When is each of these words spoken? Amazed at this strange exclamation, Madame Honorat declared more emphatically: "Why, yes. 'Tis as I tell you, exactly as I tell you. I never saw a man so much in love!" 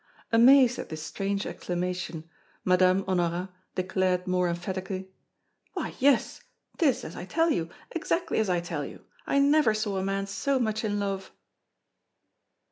Amazed 0.31 0.79
at 0.79 0.89
this 0.89 1.03
strange 1.03 1.45
exclamation, 1.45 2.27
Madame 2.65 3.03
Honorat 3.07 3.49
declared 3.75 4.25
more 4.25 4.49
emphatically: 4.49 5.09
"Why, 5.75 5.93
yes. 5.99 6.41
'Tis 6.79 7.03
as 7.05 7.15
I 7.15 7.25
tell 7.25 7.51
you, 7.51 7.69
exactly 7.91 8.39
as 8.39 8.49
I 8.49 8.61
tell 8.61 8.83
you. 8.83 9.05
I 9.27 9.37
never 9.37 9.75
saw 9.75 9.97
a 9.97 10.03
man 10.03 10.25
so 10.25 10.57
much 10.57 10.83
in 10.83 10.99
love!" 10.99 11.29